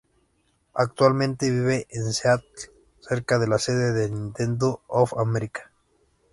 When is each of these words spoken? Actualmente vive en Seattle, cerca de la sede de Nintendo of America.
Actualmente 0.73 1.51
vive 1.51 1.85
en 1.91 2.11
Seattle, 2.11 2.49
cerca 3.01 3.37
de 3.37 3.47
la 3.47 3.59
sede 3.59 3.93
de 3.93 4.09
Nintendo 4.09 4.81
of 4.87 5.13
America. 5.15 5.71